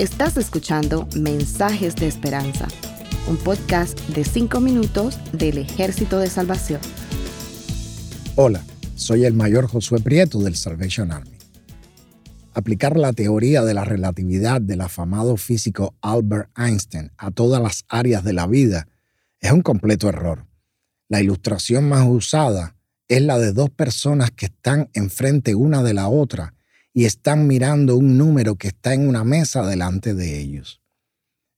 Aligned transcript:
Estás 0.00 0.38
escuchando 0.38 1.06
Mensajes 1.14 1.94
de 1.94 2.06
Esperanza, 2.06 2.66
un 3.28 3.36
podcast 3.36 4.00
de 4.08 4.24
5 4.24 4.58
minutos 4.60 5.18
del 5.32 5.58
Ejército 5.58 6.18
de 6.18 6.30
Salvación. 6.30 6.80
Hola, 8.36 8.64
soy 8.96 9.26
el 9.26 9.34
mayor 9.34 9.66
Josué 9.66 10.00
Prieto 10.00 10.38
del 10.38 10.56
Salvation 10.56 11.12
Army. 11.12 11.36
Aplicar 12.54 12.96
la 12.96 13.12
teoría 13.12 13.62
de 13.62 13.74
la 13.74 13.84
relatividad 13.84 14.62
del 14.62 14.80
afamado 14.80 15.36
físico 15.36 15.94
Albert 16.00 16.48
Einstein 16.56 17.12
a 17.18 17.30
todas 17.30 17.60
las 17.60 17.84
áreas 17.88 18.24
de 18.24 18.32
la 18.32 18.46
vida 18.46 18.88
es 19.38 19.52
un 19.52 19.60
completo 19.60 20.08
error. 20.08 20.46
La 21.08 21.20
ilustración 21.20 21.88
más 21.88 22.06
usada 22.08 22.74
es 23.06 23.20
la 23.20 23.38
de 23.38 23.52
dos 23.52 23.68
personas 23.68 24.30
que 24.30 24.46
están 24.46 24.88
enfrente 24.94 25.54
una 25.54 25.82
de 25.82 25.92
la 25.92 26.08
otra 26.08 26.54
y 26.92 27.04
están 27.04 27.46
mirando 27.46 27.96
un 27.96 28.18
número 28.18 28.56
que 28.56 28.68
está 28.68 28.94
en 28.94 29.08
una 29.08 29.24
mesa 29.24 29.66
delante 29.66 30.14
de 30.14 30.38
ellos. 30.38 30.80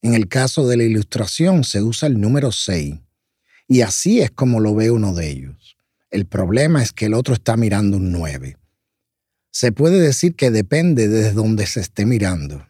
En 0.03 0.15
el 0.15 0.29
caso 0.29 0.67
de 0.67 0.77
la 0.77 0.85
ilustración 0.85 1.65
se 1.65 1.83
usa 1.83 2.09
el 2.09 2.21
número 2.21 2.53
6 2.53 2.97
y 3.69 3.81
así 3.81 4.21
es 4.21 4.31
como 4.31 4.61
lo 4.61 4.75
ve 4.75 4.91
uno 4.91 5.15
de 5.15 5.31
ellos. 5.31 5.77
El 6.11 6.27
problema 6.27 6.83
es 6.83 6.93
que 6.93 7.07
el 7.07 7.15
otro 7.15 7.35
está 7.35 7.57
mirando 7.57 7.97
un 7.97 8.13
9. 8.13 8.57
Se 9.51 9.73
puede 9.73 10.01
decir 10.01 10.35
que 10.35 10.51
depende 10.51 11.09
desde 11.09 11.33
donde 11.33 11.67
se 11.67 11.81
esté 11.81 12.05
mirando, 12.05 12.67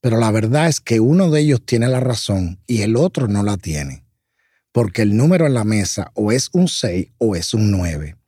pero 0.00 0.18
la 0.18 0.30
verdad 0.30 0.68
es 0.68 0.80
que 0.80 1.00
uno 1.00 1.30
de 1.30 1.40
ellos 1.40 1.62
tiene 1.64 1.88
la 1.88 2.00
razón 2.00 2.60
y 2.66 2.82
el 2.82 2.96
otro 2.96 3.28
no 3.28 3.42
la 3.42 3.56
tiene 3.56 4.06
porque 4.76 5.00
el 5.00 5.16
número 5.16 5.46
en 5.46 5.54
la 5.54 5.64
mesa 5.64 6.10
o 6.12 6.32
es 6.32 6.50
un 6.52 6.68
6 6.68 7.06
o 7.16 7.34
es 7.34 7.54
un 7.54 7.70
9, 7.70 8.18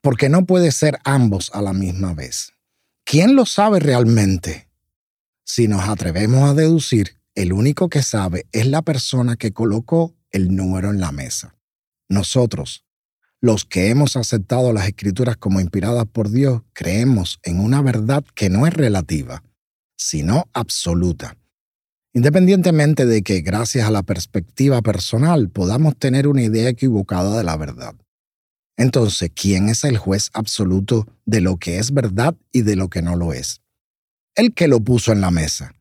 porque 0.00 0.30
no 0.30 0.46
puede 0.46 0.72
ser 0.72 0.98
ambos 1.04 1.50
a 1.52 1.60
la 1.60 1.74
misma 1.74 2.14
vez. 2.14 2.53
¿Quién 3.04 3.36
lo 3.36 3.46
sabe 3.46 3.80
realmente? 3.80 4.68
Si 5.44 5.68
nos 5.68 5.88
atrevemos 5.88 6.48
a 6.48 6.54
deducir, 6.54 7.18
el 7.34 7.52
único 7.52 7.88
que 7.88 8.02
sabe 8.02 8.46
es 8.52 8.66
la 8.66 8.82
persona 8.82 9.36
que 9.36 9.52
colocó 9.52 10.14
el 10.30 10.54
número 10.54 10.90
en 10.90 11.00
la 11.00 11.12
mesa. 11.12 11.56
Nosotros, 12.08 12.84
los 13.40 13.64
que 13.64 13.90
hemos 13.90 14.16
aceptado 14.16 14.72
las 14.72 14.86
escrituras 14.86 15.36
como 15.36 15.60
inspiradas 15.60 16.06
por 16.06 16.30
Dios, 16.30 16.62
creemos 16.72 17.40
en 17.42 17.60
una 17.60 17.82
verdad 17.82 18.24
que 18.34 18.48
no 18.48 18.66
es 18.66 18.72
relativa, 18.72 19.42
sino 19.96 20.48
absoluta 20.52 21.36
independientemente 22.14 23.06
de 23.06 23.22
que 23.22 23.40
gracias 23.40 23.86
a 23.86 23.90
la 23.90 24.04
perspectiva 24.04 24.80
personal 24.80 25.50
podamos 25.50 25.96
tener 25.98 26.28
una 26.28 26.42
idea 26.42 26.68
equivocada 26.68 27.36
de 27.36 27.44
la 27.44 27.56
verdad. 27.56 27.94
Entonces, 28.76 29.30
¿quién 29.34 29.68
es 29.68 29.84
el 29.84 29.98
juez 29.98 30.30
absoluto 30.32 31.06
de 31.24 31.40
lo 31.40 31.56
que 31.58 31.78
es 31.78 31.92
verdad 31.92 32.36
y 32.52 32.62
de 32.62 32.76
lo 32.76 32.88
que 32.88 33.02
no 33.02 33.16
lo 33.16 33.32
es? 33.32 33.60
El 34.34 34.52
que 34.52 34.66
lo 34.66 34.80
puso 34.80 35.12
en 35.12 35.20
la 35.20 35.30
mesa. 35.30 35.74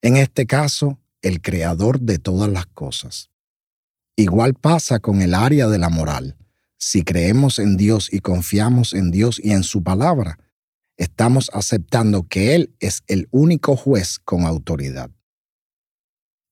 En 0.00 0.16
este 0.16 0.46
caso, 0.46 0.98
el 1.22 1.40
creador 1.40 2.00
de 2.00 2.18
todas 2.18 2.50
las 2.50 2.66
cosas. 2.66 3.30
Igual 4.16 4.54
pasa 4.54 4.98
con 4.98 5.22
el 5.22 5.34
área 5.34 5.68
de 5.68 5.78
la 5.78 5.88
moral. 5.88 6.36
Si 6.76 7.02
creemos 7.04 7.60
en 7.60 7.76
Dios 7.76 8.12
y 8.12 8.20
confiamos 8.20 8.92
en 8.92 9.12
Dios 9.12 9.40
y 9.42 9.52
en 9.52 9.62
su 9.62 9.84
palabra, 9.84 10.38
estamos 10.96 11.48
aceptando 11.54 12.24
que 12.24 12.56
Él 12.56 12.74
es 12.80 13.04
el 13.06 13.28
único 13.30 13.76
juez 13.76 14.18
con 14.18 14.44
autoridad. 14.44 15.10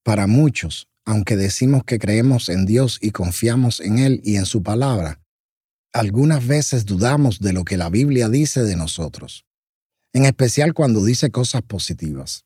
Para 0.05 0.29
muchos, 0.29 0.89
aunque 1.05 1.37
decimos 1.37 1.83
que 1.85 1.99
creemos 1.99 2.49
en 2.49 2.65
Dios 2.65 2.99
y 3.03 3.11
confiamos 3.11 3.81
en 3.81 3.99
Él 3.99 4.21
y 4.25 4.37
en 4.37 4.47
su 4.47 4.63
palabra, 4.63 5.20
algunas 5.93 6.47
veces 6.47 6.87
dudamos 6.87 7.41
de 7.41 7.53
lo 7.53 7.65
que 7.65 7.77
la 7.77 7.91
Biblia 7.91 8.29
dice 8.29 8.63
de 8.63 8.77
nosotros, 8.77 9.45
en 10.13 10.25
especial 10.25 10.75
cuando 10.75 11.05
dice 11.05 11.31
cosas 11.31 11.63
positivas. 11.63 12.45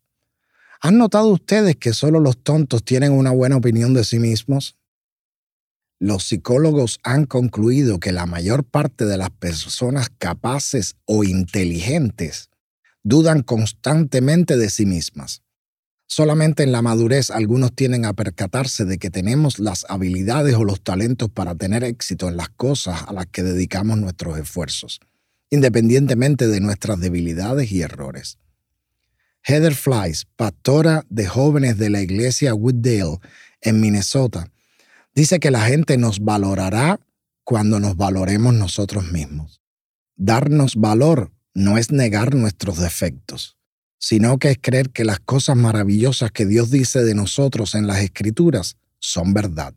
¿Han 0.80 0.98
notado 0.98 1.28
ustedes 1.28 1.76
que 1.76 1.92
solo 1.92 2.20
los 2.20 2.42
tontos 2.42 2.84
tienen 2.84 3.12
una 3.12 3.30
buena 3.30 3.56
opinión 3.56 3.94
de 3.94 4.04
sí 4.04 4.18
mismos? 4.18 4.76
Los 5.98 6.24
psicólogos 6.24 6.98
han 7.02 7.24
concluido 7.24 8.00
que 8.00 8.12
la 8.12 8.26
mayor 8.26 8.64
parte 8.64 9.06
de 9.06 9.16
las 9.16 9.30
personas 9.30 10.10
capaces 10.18 10.96
o 11.06 11.24
inteligentes 11.24 12.50
dudan 13.02 13.42
constantemente 13.42 14.56
de 14.56 14.68
sí 14.68 14.86
mismas. 14.86 15.43
Solamente 16.06 16.62
en 16.62 16.72
la 16.72 16.82
madurez 16.82 17.30
algunos 17.30 17.74
tienen 17.74 18.04
a 18.04 18.12
percatarse 18.12 18.84
de 18.84 18.98
que 18.98 19.10
tenemos 19.10 19.58
las 19.58 19.86
habilidades 19.88 20.54
o 20.54 20.64
los 20.64 20.82
talentos 20.82 21.30
para 21.30 21.54
tener 21.54 21.82
éxito 21.82 22.28
en 22.28 22.36
las 22.36 22.50
cosas 22.50 23.04
a 23.06 23.12
las 23.12 23.26
que 23.26 23.42
dedicamos 23.42 23.98
nuestros 23.98 24.38
esfuerzos, 24.38 25.00
independientemente 25.50 26.46
de 26.46 26.60
nuestras 26.60 27.00
debilidades 27.00 27.72
y 27.72 27.82
errores. 27.82 28.38
Heather 29.46 29.74
Flies, 29.74 30.26
pastora 30.36 31.04
de 31.10 31.26
jóvenes 31.26 31.78
de 31.78 31.90
la 31.90 32.00
iglesia 32.00 32.54
Wooddale 32.54 33.18
en 33.60 33.80
Minnesota, 33.80 34.50
dice 35.14 35.38
que 35.38 35.50
la 35.50 35.66
gente 35.66 35.98
nos 35.98 36.20
valorará 36.20 37.00
cuando 37.44 37.78
nos 37.78 37.96
valoremos 37.96 38.54
nosotros 38.54 39.10
mismos. 39.12 39.60
Darnos 40.16 40.76
valor 40.76 41.32
no 41.52 41.76
es 41.76 41.92
negar 41.92 42.34
nuestros 42.34 42.78
defectos, 42.78 43.58
sino 44.06 44.38
que 44.38 44.50
es 44.50 44.58
creer 44.60 44.90
que 44.90 45.02
las 45.02 45.18
cosas 45.18 45.56
maravillosas 45.56 46.30
que 46.30 46.44
Dios 46.44 46.70
dice 46.70 47.02
de 47.02 47.14
nosotros 47.14 47.74
en 47.74 47.86
las 47.86 48.02
Escrituras 48.02 48.76
son 48.98 49.32
verdad. 49.32 49.74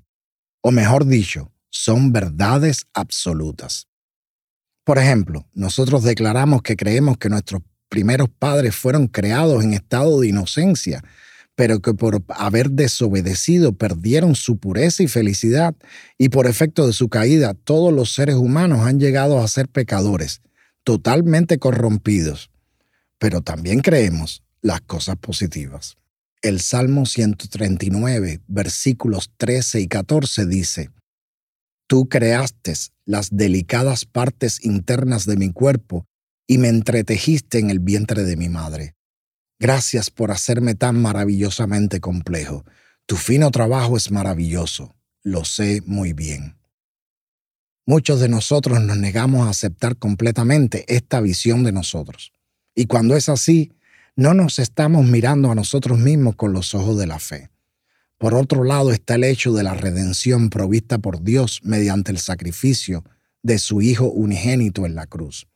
O 0.59 0.71
mejor 0.71 1.05
dicho, 1.05 1.53
son 1.69 2.11
verdades 2.11 2.87
absolutas. 2.93 3.87
Por 4.83 4.97
ejemplo, 4.97 5.47
nosotros 5.53 6.03
declaramos 6.03 6.61
que 6.61 6.75
creemos 6.75 7.17
que 7.17 7.29
nuestros 7.29 7.61
primeros 7.87 8.27
padres 8.27 8.75
fueron 8.75 9.07
creados 9.07 9.63
en 9.63 9.73
estado 9.73 10.19
de 10.19 10.27
inocencia, 10.27 11.01
pero 11.55 11.79
que 11.79 11.93
por 11.93 12.21
haber 12.27 12.71
desobedecido 12.71 13.77
perdieron 13.77 14.35
su 14.35 14.57
pureza 14.57 15.03
y 15.03 15.07
felicidad, 15.07 15.73
y 16.17 16.27
por 16.27 16.47
efecto 16.47 16.85
de 16.85 16.91
su 16.91 17.07
caída 17.07 17.53
todos 17.53 17.93
los 17.93 18.13
seres 18.13 18.35
humanos 18.35 18.81
han 18.81 18.99
llegado 18.99 19.39
a 19.39 19.47
ser 19.47 19.69
pecadores, 19.69 20.41
totalmente 20.83 21.59
corrompidos 21.59 22.51
pero 23.19 23.41
también 23.41 23.79
creemos 23.79 24.43
las 24.61 24.81
cosas 24.81 25.17
positivas. 25.17 25.97
El 26.41 26.59
Salmo 26.61 27.05
139, 27.05 28.41
versículos 28.47 29.31
13 29.37 29.81
y 29.81 29.87
14 29.87 30.45
dice, 30.45 30.91
Tú 31.87 32.09
creaste 32.09 32.73
las 33.05 33.29
delicadas 33.31 34.05
partes 34.05 34.63
internas 34.63 35.25
de 35.25 35.37
mi 35.37 35.51
cuerpo 35.51 36.05
y 36.45 36.57
me 36.57 36.67
entretejiste 36.67 37.59
en 37.59 37.69
el 37.69 37.79
vientre 37.79 38.23
de 38.23 38.35
mi 38.35 38.49
madre. 38.49 38.95
Gracias 39.59 40.11
por 40.11 40.31
hacerme 40.31 40.75
tan 40.75 41.01
maravillosamente 41.01 41.99
complejo. 41.99 42.65
Tu 43.05 43.15
fino 43.15 43.49
trabajo 43.51 43.97
es 43.97 44.11
maravilloso, 44.11 44.95
lo 45.23 45.45
sé 45.45 45.81
muy 45.85 46.13
bien. 46.13 46.57
Muchos 47.85 48.19
de 48.19 48.27
nosotros 48.27 48.81
nos 48.81 48.97
negamos 48.97 49.47
a 49.47 49.49
aceptar 49.49 49.95
completamente 49.95 50.83
esta 50.93 51.21
visión 51.21 51.63
de 51.63 51.71
nosotros. 51.71 52.33
Y 52.79 52.85
cuando 52.85 53.15
es 53.15 53.27
así, 53.27 53.71
no 54.15 54.35
nos 54.35 54.59
estamos 54.59 55.03
mirando 55.03 55.49
a 55.49 55.55
nosotros 55.55 55.97
mismos 55.97 56.35
con 56.35 56.53
los 56.53 56.75
ojos 56.75 56.95
de 56.99 57.07
la 57.07 57.17
fe. 57.17 57.49
Por 58.19 58.35
otro 58.35 58.63
lado 58.63 58.91
está 58.91 59.15
el 59.15 59.23
hecho 59.23 59.51
de 59.51 59.63
la 59.63 59.73
redención 59.73 60.51
provista 60.51 60.99
por 60.99 61.23
Dios 61.23 61.59
mediante 61.63 62.11
el 62.11 62.19
sacrificio 62.19 63.03
de 63.41 63.57
su 63.57 63.81
Hijo 63.81 64.05
unigénito 64.05 64.85
en 64.85 64.93
la 64.93 65.07
cruz. 65.07 65.47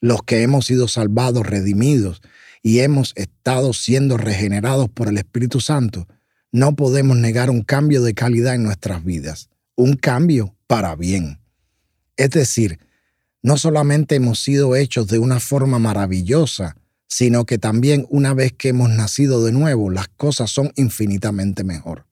Los 0.00 0.24
que 0.24 0.42
hemos 0.42 0.66
sido 0.66 0.88
salvados, 0.88 1.46
redimidos 1.46 2.22
y 2.60 2.80
hemos 2.80 3.12
estado 3.14 3.72
siendo 3.72 4.16
regenerados 4.16 4.88
por 4.88 5.06
el 5.06 5.18
Espíritu 5.18 5.60
Santo, 5.60 6.08
no 6.50 6.74
podemos 6.74 7.16
negar 7.16 7.50
un 7.50 7.62
cambio 7.62 8.02
de 8.02 8.14
calidad 8.14 8.56
en 8.56 8.64
nuestras 8.64 9.04
vidas, 9.04 9.48
un 9.76 9.94
cambio 9.94 10.56
para 10.66 10.96
bien. 10.96 11.38
Es 12.16 12.30
decir, 12.30 12.80
no 13.42 13.56
solamente 13.56 14.16
hemos 14.16 14.40
sido 14.40 14.76
hechos 14.76 15.06
de 15.06 15.18
una 15.18 15.40
forma 15.40 15.78
maravillosa, 15.78 16.76
sino 17.06 17.46
que 17.46 17.58
también 17.58 18.06
una 18.10 18.34
vez 18.34 18.52
que 18.52 18.68
hemos 18.68 18.90
nacido 18.90 19.44
de 19.44 19.52
nuevo, 19.52 19.90
las 19.90 20.08
cosas 20.08 20.50
son 20.50 20.72
infinitamente 20.76 21.64
mejor. 21.64 22.06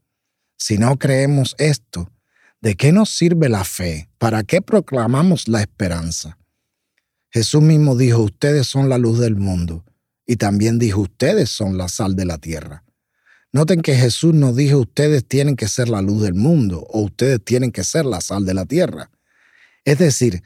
Si 0.57 0.79
no 0.79 0.97
creemos 0.99 1.55
esto, 1.59 2.11
¿de 2.63 2.77
qué 2.77 2.93
nos 2.93 3.11
sirve 3.11 3.49
la 3.49 3.65
fe? 3.65 4.09
¿Para 4.19 4.43
qué 4.43 4.63
proclamamos 4.63 5.49
la 5.49 5.61
esperanza? 5.61 6.39
Jesús 7.31 7.61
mismo 7.61 7.97
dijo, 7.97 8.23
ustedes 8.23 8.67
son 8.67 8.89
la 8.89 8.97
luz 8.97 9.19
del 9.19 9.37
mundo, 9.37 9.85
y 10.27 10.37
también 10.37 10.79
dijo, 10.79 11.03
ustedes 11.03 11.51
son 11.51 11.77
la 11.77 11.89
sal 11.89 12.17
de 12.17 12.25
la 12.25 12.39
tierra. 12.39 12.85
Noten 13.53 13.83
que 13.83 13.95
Jesús 13.95 14.35
no 14.35 14.55
dijo, 14.55 14.79
ustedes 14.79 15.27
tienen 15.27 15.57
que 15.57 15.69
ser 15.69 15.89
la 15.89 16.01
luz 16.01 16.23
del 16.23 16.35
mundo, 16.35 16.87
o 16.89 17.03
ustedes 17.03 17.45
tienen 17.45 17.73
que 17.73 17.85
ser 17.85 18.07
la 18.07 18.23
sal 18.23 18.47
de 18.47 18.55
la 18.55 18.65
tierra. 18.65 19.11
Es 19.85 19.99
decir, 19.99 20.43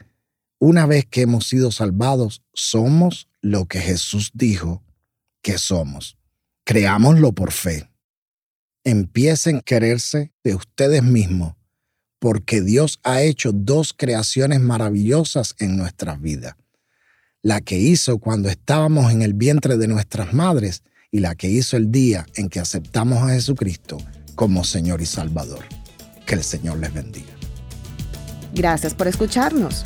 una 0.61 0.85
vez 0.85 1.07
que 1.07 1.21
hemos 1.21 1.47
sido 1.47 1.71
salvados, 1.71 2.43
somos 2.53 3.27
lo 3.41 3.65
que 3.65 3.79
Jesús 3.79 4.29
dijo 4.35 4.83
que 5.41 5.57
somos. 5.57 6.17
Creámoslo 6.63 7.31
por 7.33 7.51
fe. 7.51 7.89
Empiecen 8.83 9.57
a 9.57 9.61
quererse 9.61 10.31
de 10.43 10.53
ustedes 10.53 11.01
mismos, 11.01 11.55
porque 12.19 12.61
Dios 12.61 12.99
ha 13.03 13.23
hecho 13.23 13.51
dos 13.51 13.91
creaciones 13.97 14.59
maravillosas 14.59 15.55
en 15.57 15.77
nuestras 15.77 16.21
vidas. 16.21 16.55
La 17.41 17.61
que 17.61 17.79
hizo 17.79 18.19
cuando 18.19 18.47
estábamos 18.47 19.11
en 19.11 19.23
el 19.23 19.33
vientre 19.33 19.77
de 19.77 19.87
nuestras 19.87 20.31
madres 20.31 20.83
y 21.09 21.21
la 21.21 21.33
que 21.33 21.49
hizo 21.49 21.75
el 21.75 21.91
día 21.91 22.27
en 22.35 22.49
que 22.49 22.59
aceptamos 22.59 23.23
a 23.23 23.33
Jesucristo 23.33 23.97
como 24.35 24.63
Señor 24.63 25.01
y 25.01 25.07
Salvador. 25.07 25.65
Que 26.27 26.35
el 26.35 26.43
Señor 26.43 26.77
les 26.77 26.93
bendiga. 26.93 27.33
Gracias 28.53 28.93
por 28.93 29.07
escucharnos. 29.07 29.85